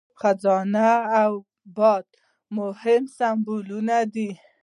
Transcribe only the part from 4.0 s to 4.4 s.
دي.